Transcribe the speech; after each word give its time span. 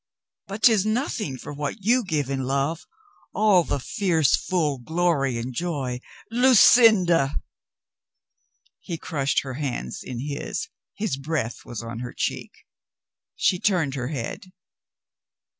But 0.47 0.63
'tis 0.63 0.83
nothing 0.83 1.37
for 1.37 1.53
what 1.53 1.83
you 1.85 2.03
give 2.03 2.27
in 2.31 2.41
love— 2.41 2.87
all 3.35 3.63
the 3.63 3.79
fierce 3.79 4.35
full 4.35 4.79
glory 4.79 5.37
and 5.37 5.53
joy. 5.53 5.99
Lucinda!" 6.31 7.39
He 8.79 8.97
crushed 8.97 9.41
her 9.41 9.53
hands 9.61 10.01
in 10.01 10.19
his, 10.19 10.69
his 10.95 11.17
breath 11.17 11.65
was 11.65 11.83
on 11.83 11.99
her 11.99 12.13
cheek. 12.13 12.65
She 13.35 13.59
turned 13.59 13.93
her 13.93 14.07
head. 14.07 14.51